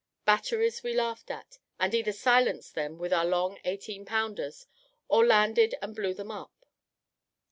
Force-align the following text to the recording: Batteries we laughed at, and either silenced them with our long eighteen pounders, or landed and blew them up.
Batteries 0.25 0.81
we 0.81 0.95
laughed 0.95 1.29
at, 1.29 1.59
and 1.79 1.93
either 1.93 2.11
silenced 2.11 2.73
them 2.73 2.97
with 2.97 3.13
our 3.13 3.23
long 3.23 3.59
eighteen 3.63 4.03
pounders, 4.03 4.65
or 5.07 5.23
landed 5.23 5.75
and 5.79 5.95
blew 5.95 6.15
them 6.15 6.31
up. 6.31 6.65